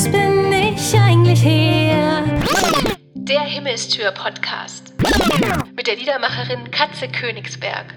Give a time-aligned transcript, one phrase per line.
[0.00, 2.24] Was bin ich eigentlich hier?
[3.16, 4.94] Der Himmelstür-Podcast
[5.76, 7.92] mit der Liedermacherin Katze Königsberg.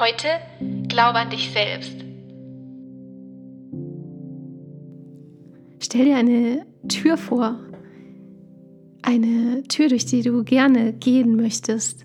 [0.00, 0.26] Heute
[0.88, 1.94] Glaube an dich selbst.
[5.78, 7.60] Stell dir eine Tür vor.
[9.02, 12.04] Eine Tür, durch die du gerne gehen möchtest.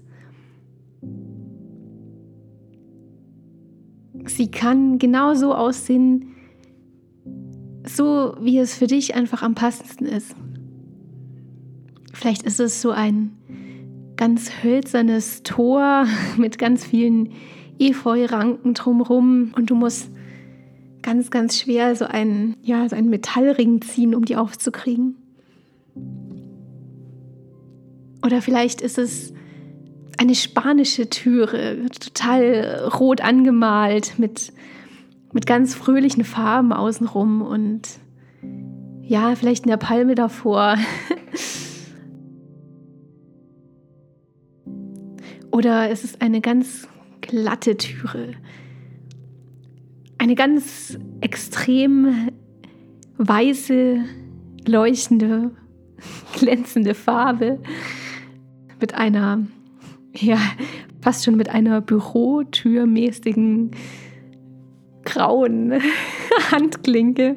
[4.25, 6.36] Sie kann genauso aussehen,
[7.87, 10.35] so wie es für dich einfach am passendsten ist.
[12.13, 13.31] Vielleicht ist es so ein
[14.15, 17.31] ganz hölzernes Tor mit ganz vielen
[17.79, 20.09] Efeu-Ranken drumherum und du musst
[21.03, 25.15] ganz, ganz schwer so einen, ja, so einen Metallring ziehen, um die aufzukriegen.
[28.25, 29.33] Oder vielleicht ist es
[30.17, 34.51] eine spanische Türe, total rot angemalt, mit,
[35.37, 37.99] mit ganz fröhlichen Farben außenrum und
[39.03, 40.77] ja, vielleicht eine Palme davor.
[45.51, 46.87] Oder es ist eine ganz
[47.21, 48.31] glatte Türe.
[50.17, 52.29] Eine ganz extrem
[53.19, 53.99] weiße,
[54.65, 55.51] leuchtende,
[56.33, 57.61] glänzende Farbe
[58.81, 59.45] mit einer
[60.15, 60.39] ja,
[61.01, 63.75] fast schon mit einer Bürotürmäßigen
[65.07, 65.73] grauen
[66.51, 67.35] Handklinke.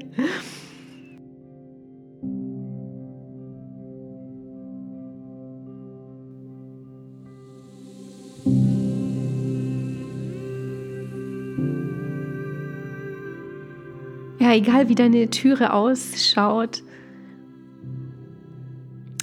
[14.41, 16.82] Ja, egal wie deine Türe ausschaut,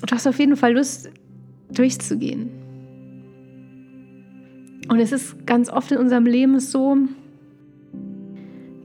[0.01, 1.11] du hast auf jeden Fall Lust
[1.69, 2.49] durchzugehen.
[4.89, 6.95] Und es ist ganz oft in unserem Leben so,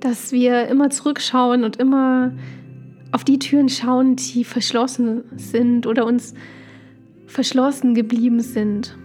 [0.04, 2.32] dass wir immer zurückschauen und immer
[3.12, 6.34] auf die Türen schauen, die verschlossen sind oder uns
[7.26, 8.96] verschlossen geblieben sind.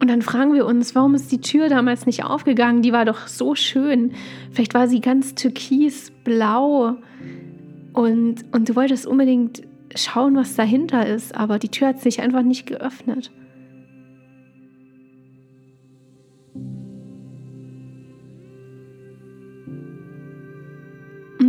[0.00, 2.82] Und dann fragen wir uns, warum ist die Tür damals nicht aufgegangen?
[2.82, 4.12] Die war doch so schön.
[4.50, 6.96] Vielleicht war sie ganz türkisblau
[7.92, 9.62] und, und du wolltest unbedingt
[9.94, 13.30] schauen, was dahinter ist, aber die Tür hat sich einfach nicht geöffnet.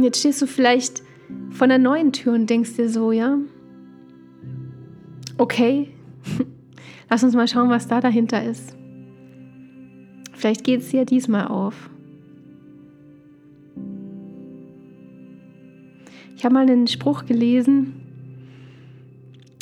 [0.04, 1.02] Jetzt stehst du vielleicht
[1.50, 3.38] vor einer neuen Tür und denkst dir so, ja,
[5.38, 5.90] okay,
[7.10, 8.76] lass uns mal schauen, was da dahinter ist.
[10.34, 11.90] Vielleicht geht es dir diesmal auf.
[16.36, 17.94] Ich habe mal einen Spruch gelesen,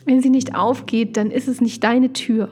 [0.05, 2.49] wenn sie nicht aufgeht, dann ist es nicht deine Tür.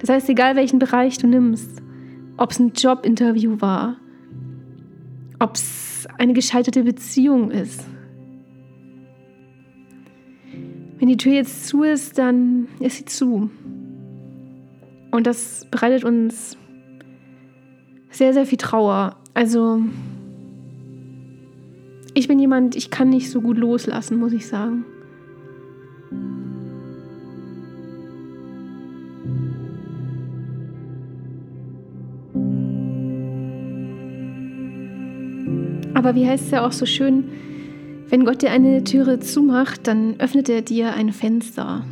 [0.00, 1.82] Das heißt, egal welchen Bereich du nimmst,
[2.36, 3.96] ob es ein Jobinterview war,
[5.38, 7.84] ob es eine gescheiterte Beziehung ist.
[10.98, 13.50] Wenn die Tür jetzt zu ist, dann ist sie zu.
[15.10, 16.56] Und das bereitet uns
[18.10, 19.16] sehr, sehr viel Trauer.
[19.34, 19.80] Also
[22.14, 24.84] ich bin jemand, ich kann nicht so gut loslassen, muss ich sagen.
[36.08, 37.28] Aber wie heißt es ja auch so schön,
[38.08, 41.84] wenn Gott dir eine Türe zumacht, dann öffnet er dir ein Fenster.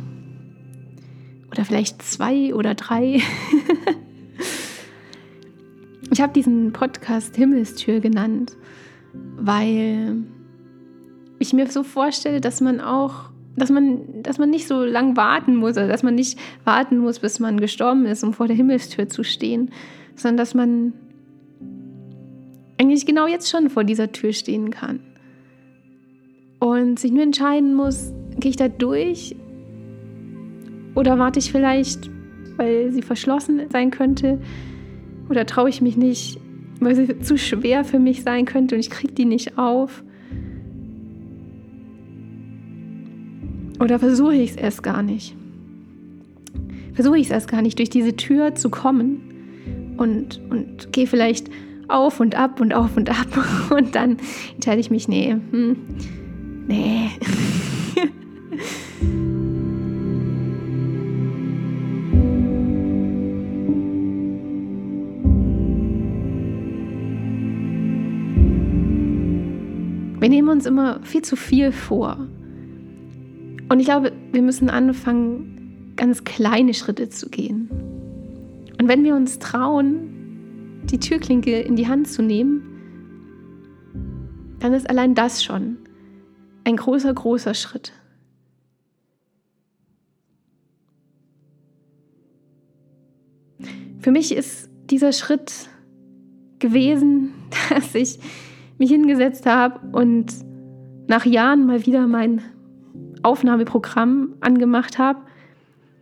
[1.51, 3.21] Oder vielleicht zwei oder drei.
[6.11, 8.57] ich habe diesen Podcast Himmelstür genannt
[9.37, 10.23] weil
[11.39, 15.55] ich mir so vorstelle, dass man auch, dass man, dass man nicht so lang warten
[15.55, 19.07] muss, also dass man nicht warten muss, bis man gestorben ist, um vor der Himmelstür
[19.07, 19.71] zu stehen,
[20.15, 20.93] sondern dass man
[22.87, 25.01] eigentlich genau jetzt schon vor dieser Tür stehen kann.
[26.59, 29.35] Und sich nur entscheiden muss, gehe ich da durch
[30.95, 32.09] oder warte ich vielleicht,
[32.55, 34.39] weil sie verschlossen sein könnte
[35.29, 36.39] oder traue ich mich nicht,
[36.79, 40.03] weil sie zu schwer für mich sein könnte und ich kriege die nicht auf.
[43.79, 45.35] Oder versuche ich es erst gar nicht.
[46.93, 51.51] Versuche ich es erst gar nicht, durch diese Tür zu kommen und, und gehe vielleicht
[51.87, 53.27] auf und ab und auf und ab
[53.69, 54.17] und dann
[54.55, 55.77] entscheide ich mich, nee, hm,
[56.67, 57.09] nee.
[70.19, 72.27] Wir nehmen uns immer viel zu viel vor.
[73.69, 77.69] Und ich glaube, wir müssen anfangen, ganz kleine Schritte zu gehen.
[78.79, 80.16] Und wenn wir uns trauen,
[80.91, 82.77] die Türklinke in die Hand zu nehmen,
[84.59, 85.77] dann ist allein das schon
[86.63, 87.93] ein großer, großer Schritt.
[93.99, 95.69] Für mich ist dieser Schritt
[96.59, 97.33] gewesen,
[97.69, 98.19] dass ich
[98.77, 100.33] mich hingesetzt habe und
[101.07, 102.41] nach Jahren mal wieder mein
[103.23, 105.19] Aufnahmeprogramm angemacht habe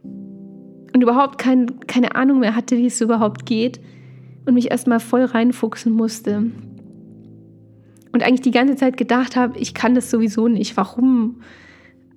[0.03, 3.79] und überhaupt kein, keine Ahnung mehr hatte, wie es überhaupt geht
[4.45, 6.51] und mich erstmal voll reinfuchsen musste.
[8.11, 10.77] Und eigentlich die ganze Zeit gedacht habe, ich kann das sowieso nicht.
[10.77, 11.41] Warum?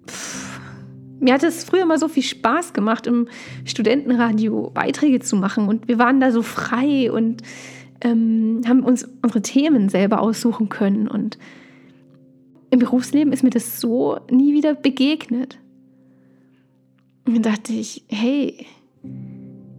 [0.06, 0.48] Pff.
[1.20, 3.26] Mir hat es früher mal so viel Spaß gemacht, im
[3.64, 5.66] Studentenradio Beiträge zu machen.
[5.66, 7.42] Und wir waren da so frei und
[8.00, 11.08] ähm, haben uns unsere Themen selber aussuchen können.
[11.08, 11.38] Und
[12.70, 15.58] im Berufsleben ist mir das so nie wieder begegnet.
[17.26, 18.66] Und dann dachte ich, hey,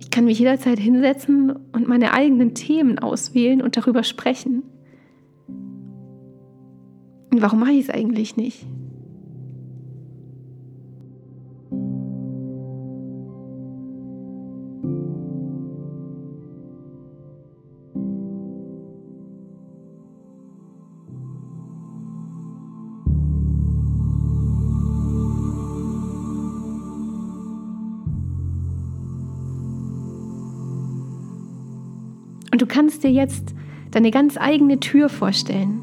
[0.09, 4.63] ich kann mich jederzeit hinsetzen und meine eigenen Themen auswählen und darüber sprechen.
[7.31, 8.65] Und warum mache ich es eigentlich nicht?
[32.59, 33.55] Und du kannst dir jetzt
[33.91, 35.79] deine ganz eigene Tür vorstellen.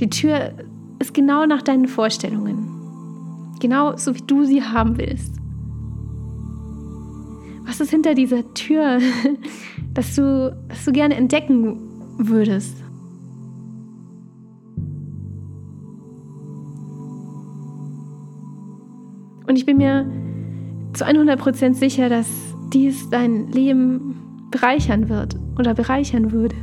[0.00, 0.52] Die Tür
[1.00, 3.56] ist genau nach deinen Vorstellungen.
[3.58, 5.34] Genau so, wie du sie haben willst.
[7.64, 9.00] Was ist hinter dieser Tür,
[9.94, 11.80] dass du, dass du gerne entdecken
[12.18, 12.76] würdest?
[19.48, 20.08] Und ich bin mir
[20.92, 22.28] zu 100% sicher, dass
[22.72, 24.19] dies dein Leben
[24.50, 26.56] bereichern wird oder bereichern würde.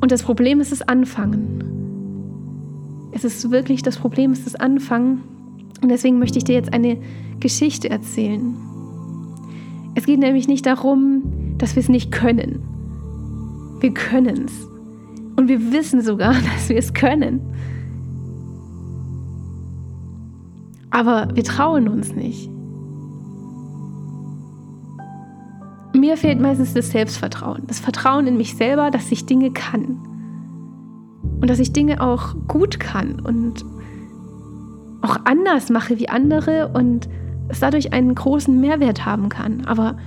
[0.00, 1.64] Und das Problem ist das Anfangen.
[3.12, 5.22] Es ist wirklich das Problem ist das Anfangen.
[5.82, 6.98] Und deswegen möchte ich dir jetzt eine
[7.40, 8.54] Geschichte erzählen.
[9.94, 12.60] Es geht nämlich nicht darum, dass wir es nicht können.
[13.80, 14.68] Wir können es.
[15.36, 17.40] Und wir wissen sogar, dass wir es können.
[20.96, 22.48] Aber wir trauen uns nicht.
[25.92, 29.98] Mir fehlt meistens das Selbstvertrauen, das Vertrauen in mich selber, dass ich Dinge kann.
[31.38, 33.62] Und dass ich Dinge auch gut kann und
[35.02, 37.10] auch anders mache wie andere und
[37.48, 39.66] es dadurch einen großen Mehrwert haben kann.
[39.66, 39.98] Aber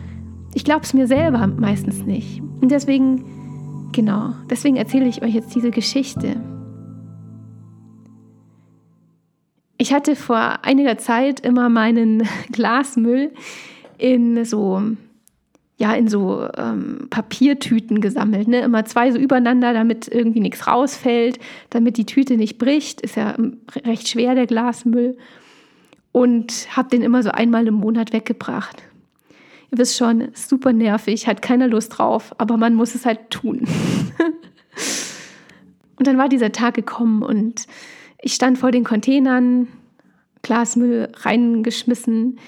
[0.55, 2.41] ich glaube es mir selber meistens nicht.
[2.61, 6.37] Und deswegen, genau, deswegen erzähle ich euch jetzt diese Geschichte.
[9.81, 13.31] Ich hatte vor einiger Zeit immer meinen Glasmüll
[13.97, 14.81] in so
[15.77, 18.59] ja in so ähm, Papiertüten gesammelt, ne?
[18.59, 21.39] immer zwei so übereinander, damit irgendwie nichts rausfällt,
[21.69, 25.17] damit die Tüte nicht bricht, ist ja ähm, recht schwer der Glasmüll
[26.11, 28.83] und habe den immer so einmal im Monat weggebracht.
[29.71, 33.59] Ihr wisst schon, super nervig, hat keiner Lust drauf, aber man muss es halt tun.
[35.95, 37.67] und dann war dieser Tag gekommen und
[38.21, 39.67] ich stand vor den Containern,
[40.41, 42.39] Glasmüll reingeschmissen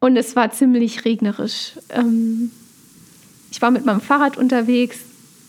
[0.00, 1.72] und es war ziemlich regnerisch.
[1.90, 2.50] Ähm,
[3.50, 4.98] ich war mit meinem Fahrrad unterwegs,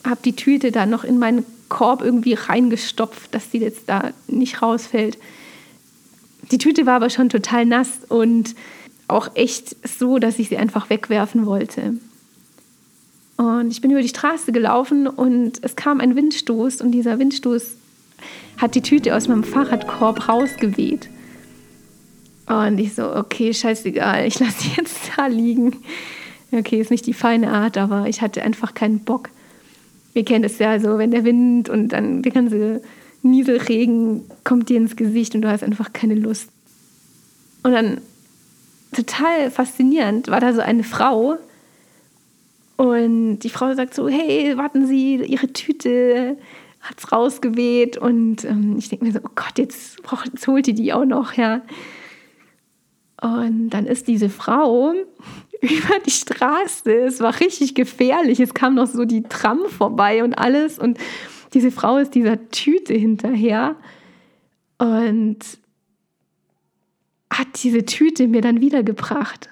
[0.06, 4.62] habe die Tüte da noch in meinen Korb irgendwie reingestopft, dass die jetzt da nicht
[4.62, 5.18] rausfällt.
[6.52, 8.56] Die Tüte war aber schon total nass und
[9.10, 11.96] auch echt so, dass ich sie einfach wegwerfen wollte.
[13.38, 17.76] Und ich bin über die Straße gelaufen und es kam ein Windstoß und dieser Windstoß
[18.58, 21.10] hat die Tüte aus meinem Fahrradkorb rausgeweht.
[22.48, 25.76] Und ich so, okay, scheißegal, ich lasse die jetzt da liegen.
[26.52, 29.30] Okay, ist nicht die feine Art, aber ich hatte einfach keinen Bock.
[30.14, 32.82] Wir kennen es ja so, wenn der Wind und dann der ganze
[33.22, 36.50] Nieselregen kommt dir ins Gesicht und du hast einfach keine Lust.
[37.64, 38.02] Und dann
[38.94, 41.38] total faszinierend war da so eine Frau
[42.78, 46.38] und die Frau sagt so, hey, warten Sie, Ihre Tüte
[46.89, 50.94] hat's rausgeweht und ähm, ich denke mir so, oh Gott, jetzt, jetzt holt die die
[50.94, 51.62] auch noch, ja.
[53.22, 54.94] Und dann ist diese Frau
[55.62, 56.91] über die Straße.
[56.91, 58.39] Es war richtig gefährlich.
[58.39, 60.77] Es kam noch so die Tram vorbei und alles.
[60.77, 61.00] Und
[61.53, 63.75] diese Frau ist dieser Tüte hinterher
[64.77, 65.39] und
[67.32, 69.50] hat diese Tüte mir dann wiedergebracht.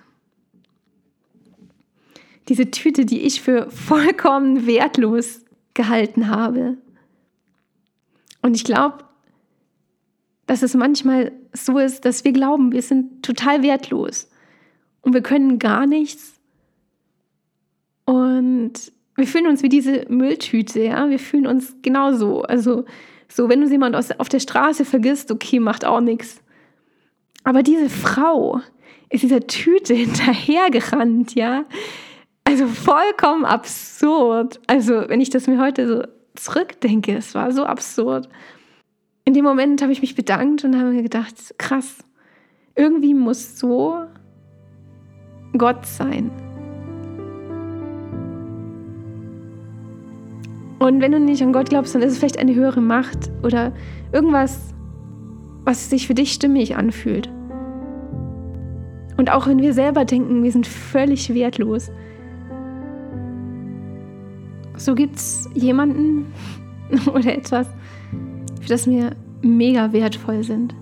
[2.47, 5.41] Diese Tüte, die ich für vollkommen wertlos
[5.73, 6.77] gehalten habe.
[8.45, 8.99] Und ich glaube,
[10.45, 14.29] dass es manchmal so ist, dass wir glauben, wir sind total wertlos
[15.01, 16.39] und wir können gar nichts.
[18.05, 18.73] Und
[19.15, 21.09] wir fühlen uns wie diese Mülltüte, ja.
[21.09, 22.43] Wir fühlen uns genauso.
[22.43, 22.85] Also,
[23.27, 26.43] so, wenn du jemand auf der Straße vergisst, okay, macht auch nichts.
[27.43, 28.61] Aber diese Frau
[29.09, 31.65] ist dieser Tüte hinterhergerannt, ja.
[32.43, 34.61] Also vollkommen absurd.
[34.67, 36.03] Also, wenn ich das mir heute so
[36.35, 38.29] zurückdenke, es war so absurd.
[39.23, 41.97] In dem Moment habe ich mich bedankt und habe mir gedacht, krass,
[42.75, 44.05] irgendwie muss so
[45.57, 46.31] Gott sein.
[50.79, 53.73] Und wenn du nicht an Gott glaubst, dann ist es vielleicht eine höhere Macht oder
[54.11, 54.75] irgendwas,
[55.63, 57.29] was sich für dich stimmig anfühlt.
[59.17, 61.89] Und auch wenn wir selber denken, wir sind völlig wertlos,
[64.85, 66.31] so gibt es jemanden
[67.13, 67.67] oder etwas,
[68.61, 70.75] für das wir mega wertvoll sind.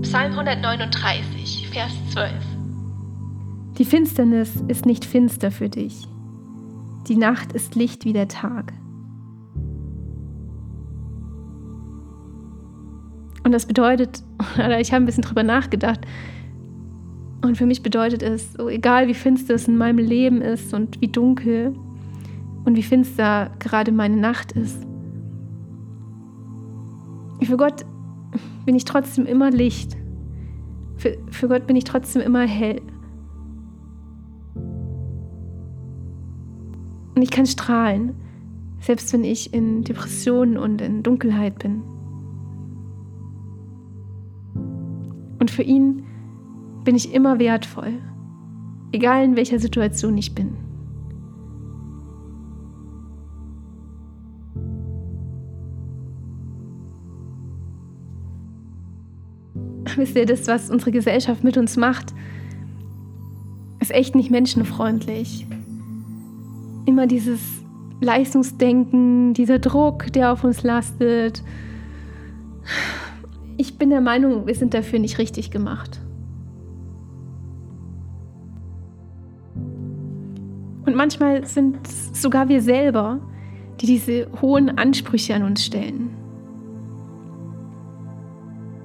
[0.00, 2.32] Psalm 139, Vers 12.
[3.76, 6.08] Die Finsternis ist nicht finster für dich.
[7.06, 8.72] Die Nacht ist Licht wie der Tag.
[13.48, 14.22] Und das bedeutet,
[14.56, 16.00] oder ich habe ein bisschen drüber nachgedacht,
[17.40, 21.00] und für mich bedeutet es, so egal wie finster es in meinem Leben ist und
[21.00, 21.74] wie dunkel
[22.66, 24.76] und wie finster gerade meine Nacht ist,
[27.42, 27.86] für Gott
[28.66, 29.96] bin ich trotzdem immer Licht.
[30.98, 32.82] Für, für Gott bin ich trotzdem immer hell.
[37.14, 38.14] Und ich kann strahlen,
[38.80, 41.82] selbst wenn ich in Depressionen und in Dunkelheit bin.
[45.48, 46.04] Und für ihn
[46.84, 47.94] bin ich immer wertvoll,
[48.92, 50.58] egal in welcher Situation ich bin.
[59.96, 62.12] Wisst ihr, das, was unsere Gesellschaft mit uns macht,
[63.80, 65.46] ist echt nicht menschenfreundlich
[66.84, 67.40] immer dieses
[68.02, 71.42] Leistungsdenken, dieser Druck, der auf uns lastet.
[73.58, 76.00] Ich bin der Meinung, wir sind dafür nicht richtig gemacht.
[80.86, 83.20] Und manchmal sind sogar wir selber,
[83.82, 86.08] die diese hohen Ansprüche an uns stellen.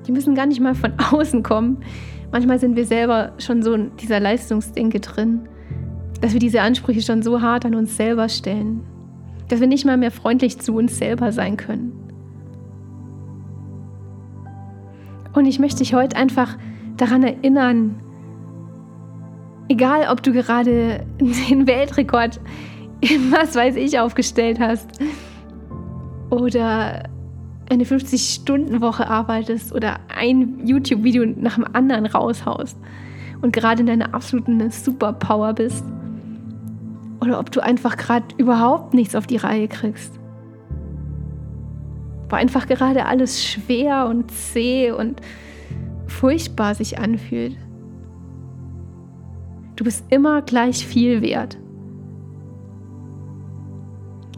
[0.06, 1.78] Die müssen gar nicht mal von außen kommen.
[2.34, 5.48] Manchmal sind wir selber schon so in dieser Leistungsdenke drin
[6.24, 8.80] dass wir diese Ansprüche schon so hart an uns selber stellen,
[9.50, 12.03] dass wir nicht mal mehr freundlich zu uns selber sein können.
[15.34, 16.58] Und ich möchte dich heute einfach
[16.98, 18.02] daran erinnern,
[19.68, 22.40] egal ob du gerade den Weltrekord
[23.02, 24.90] in was weiß ich aufgestellt hast
[26.30, 27.04] oder
[27.70, 32.78] eine 50-Stunden-Woche arbeitest oder ein YouTube-Video nach dem anderen raushaust
[33.42, 35.84] und gerade in deiner absoluten Superpower bist
[37.22, 40.20] oder ob du einfach gerade überhaupt nichts auf die Reihe kriegst.
[42.34, 45.22] Wo einfach gerade alles schwer und zäh und
[46.08, 47.56] furchtbar sich anfühlt.
[49.76, 51.60] Du bist immer gleich viel wert.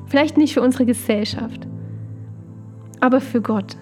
[0.07, 1.65] Vielleicht nicht für unsere Gesellschaft,
[2.99, 3.77] aber für Gott.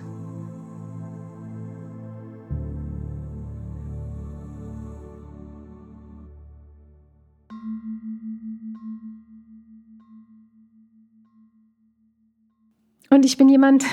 [13.23, 13.85] Und ich bin jemand,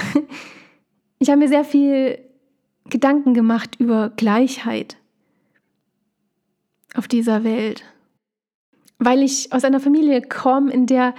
[1.20, 2.18] ich habe mir sehr viel
[2.86, 4.96] Gedanken gemacht über Gleichheit
[6.96, 7.84] auf dieser Welt.
[8.98, 11.14] Weil ich aus einer Familie komme, in der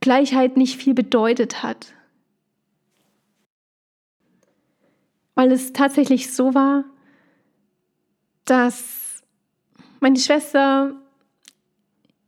[0.00, 1.94] Gleichheit nicht viel bedeutet hat.
[5.36, 6.82] Weil es tatsächlich so war,
[8.44, 9.22] dass
[10.00, 10.96] meine Schwester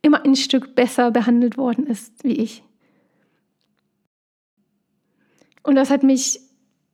[0.00, 2.62] immer ein Stück besser behandelt worden ist wie ich.
[5.64, 6.40] Und das hat mich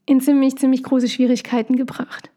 [0.07, 2.31] in ziemlich, ziemlich große Schwierigkeiten gebracht.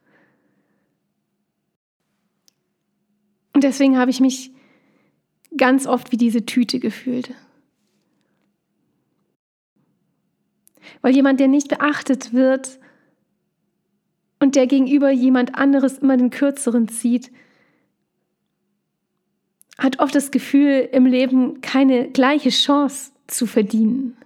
[3.53, 4.51] Und deswegen habe ich mich
[5.55, 7.33] ganz oft wie diese Tüte gefühlt.
[11.01, 12.79] Weil jemand, der nicht beachtet wird
[14.39, 17.31] und der gegenüber jemand anderes immer den kürzeren zieht,
[19.77, 24.17] hat oft das Gefühl, im Leben keine gleiche Chance zu verdienen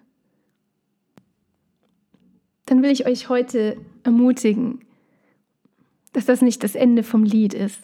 [2.67, 4.81] dann will ich euch heute ermutigen,
[6.13, 7.81] dass das nicht das Ende vom Lied ist.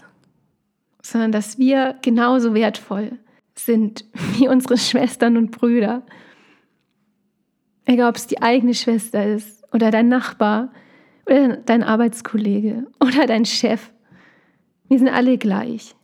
[1.05, 3.19] sondern dass wir genauso wertvoll
[3.55, 4.05] sind
[4.37, 6.03] wie unsere Schwestern und Brüder.
[7.85, 10.71] Egal, ob es die eigene Schwester ist oder dein Nachbar
[11.25, 13.91] oder dein Arbeitskollege oder dein Chef.
[14.87, 15.95] Wir sind alle gleich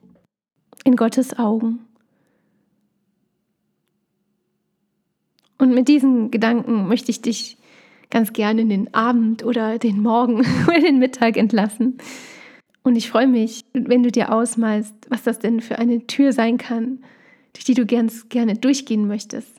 [0.84, 1.86] in Gottes Augen.
[5.58, 7.59] Und mit diesen Gedanken möchte ich dich
[8.10, 11.98] ganz gerne in den Abend oder den Morgen oder den Mittag entlassen.
[12.84, 16.58] Und ich freue mich, wenn du dir ausmalst, was das denn für eine Tür sein
[16.58, 17.00] kann,
[17.54, 19.54] durch die du ganz gerne durchgehen möchtest.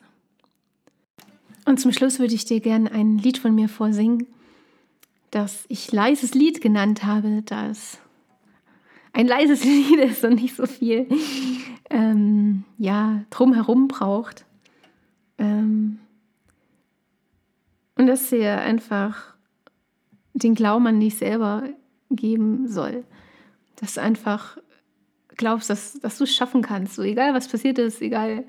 [1.65, 4.27] Und zum Schluss würde ich dir gerne ein Lied von mir vorsingen,
[5.29, 7.99] das ich leises Lied genannt habe, das
[9.13, 11.07] ein leises Lied ist und nicht so viel
[11.89, 14.45] ähm, ja, drumherum braucht.
[18.01, 19.35] Und dass dir einfach
[20.33, 21.65] den Glauben an dich selber
[22.09, 23.03] geben soll.
[23.75, 24.57] Dass du einfach
[25.37, 26.95] glaubst, dass, dass du es schaffen kannst.
[26.95, 28.45] So egal was passiert ist, egal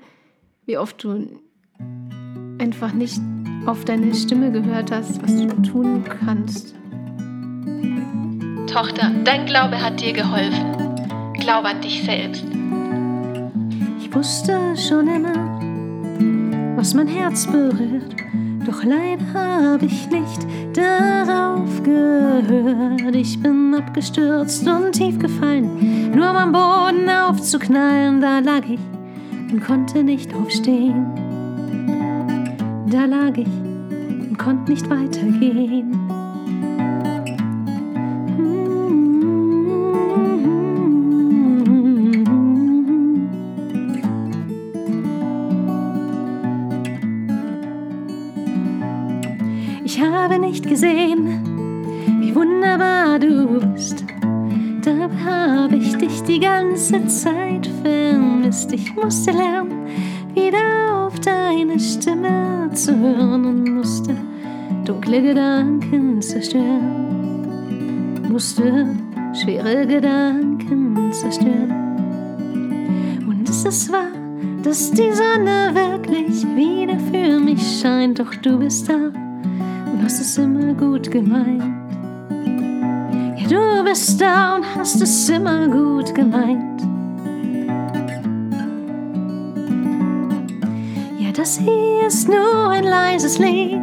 [0.65, 1.39] wie oft du
[2.57, 3.21] einfach nicht
[3.67, 6.73] auf deine Stimme gehört hast, was du tun kannst.
[8.65, 11.35] Tochter, dein Glaube hat dir geholfen.
[11.39, 12.43] Glaube an dich selbst.
[13.99, 18.15] Ich wusste schon immer, was mein Herz berührt.
[18.65, 23.13] Doch leider habe ich nicht darauf gehört.
[23.13, 28.21] Ich bin abgestürzt und tief gefallen, nur um am Boden aufzuknallen.
[28.21, 28.79] Da lag ich
[29.51, 31.05] und konnte nicht aufstehen.
[32.87, 36.02] Da lag ich und konnte nicht weitergehen.
[50.83, 51.39] Gesehen,
[52.19, 54.03] wie wunderbar du bist.
[54.83, 58.73] Dabei habe ich dich die ganze Zeit vermisst.
[58.73, 59.87] Ich musste lernen,
[60.33, 64.17] wieder auf deine Stimme zu hören und musste
[64.83, 67.47] dunkle Gedanken zerstören.
[68.29, 68.87] Musste
[69.41, 71.71] schwere Gedanken zerstören.
[73.25, 74.11] Und es ist wahr,
[74.63, 78.19] dass die Sonne wirklich wieder für mich scheint.
[78.19, 79.13] Doch du bist da
[80.03, 81.63] hast es immer gut gemeint.
[83.37, 86.81] Ja, du bist da und hast es immer gut gemeint.
[91.17, 93.81] Ja, das hier ist nur ein leises Lied.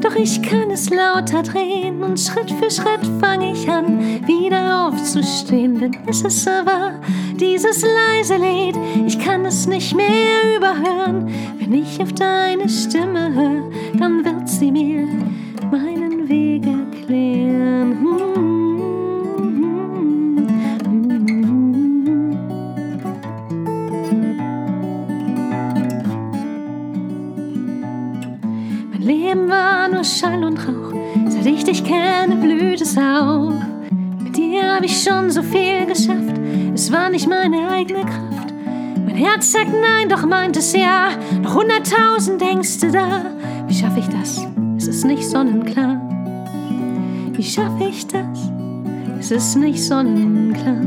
[0.00, 5.78] Doch ich kann es lauter drehen und Schritt für Schritt fange ich an, wieder aufzustehen.
[5.78, 6.94] Denn es ist so wahr,
[7.38, 11.30] dieses leise Lied, ich kann es nicht mehr überhören.
[11.60, 15.06] Wenn ich auf deine Stimme höre, dann wird sie mir
[30.02, 30.92] nur Schall und Rauch,
[31.28, 33.54] seit ich dich kenne, blüht es auf.
[34.18, 36.40] Mit dir habe ich schon so viel geschafft,
[36.74, 38.52] es war nicht meine eigene Kraft.
[39.06, 41.10] Mein Herz sagt nein, doch meint es ja,
[41.40, 43.26] noch hunderttausend Ängste da.
[43.68, 44.44] Wie schaffe ich das?
[44.76, 46.00] Es ist nicht sonnenklar.
[47.32, 48.50] Wie schaffe ich das?
[49.20, 50.80] Es ist nicht sonnenklar.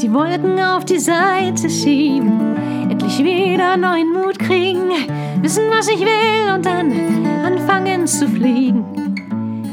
[0.00, 2.54] Die Wolken auf die Seite schieben,
[2.88, 4.13] endlich wieder neuen
[4.46, 4.90] kriegen,
[5.42, 6.92] wissen, was ich will und dann
[7.44, 8.84] anfangen zu fliegen.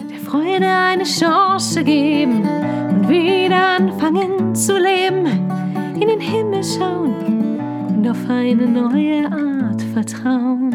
[0.10, 2.48] Der Freude eine Chance geben
[2.90, 5.26] und wieder anfangen zu leben,
[6.00, 10.72] in den Himmel schauen und auf eine neue Art vertrauen.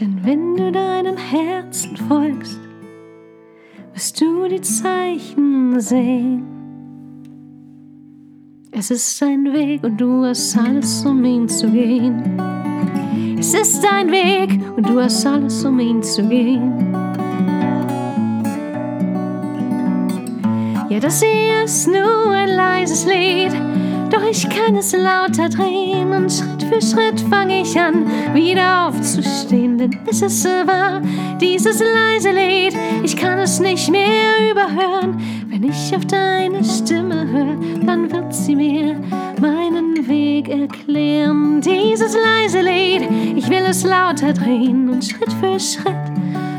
[0.00, 2.60] Denn wenn du deinem Herzen folgst,
[3.94, 6.53] wirst du die Zeichen sehen.
[8.76, 12.20] Es ist ein Weg und du hast alles, um ihn zu gehen.
[13.38, 16.92] Es ist ein Weg und du hast alles, um ihn zu gehen.
[20.88, 23.52] Ja, das hier ist nur ein leises Lied,
[24.10, 29.78] doch ich kann es lauter drehen und Schritt für Schritt fange ich an, wieder aufzustehen,
[29.78, 31.00] denn es ist wahr,
[31.40, 35.20] dieses leise Lied, ich kann es nicht mehr überhören.
[35.48, 38.96] Wenn ich auf deine Stimme höre, dann wird sie mir
[39.40, 41.60] meinen Weg erklären.
[41.60, 46.12] Dieses leise Lied, ich will es lauter drehen und Schritt für Schritt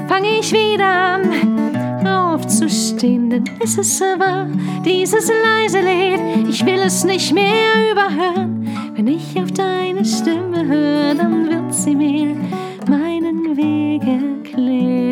[0.07, 1.74] fange ich wieder an
[2.07, 4.47] aufzustehen, denn es ist wahr,
[4.85, 8.67] dieses leise Lied, ich will es nicht mehr überhören.
[8.95, 12.35] Wenn ich auf deine Stimme höre, dann wird sie mir
[12.87, 15.04] meinen Weg erklären.